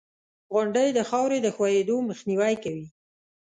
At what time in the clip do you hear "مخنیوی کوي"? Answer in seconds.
2.09-2.87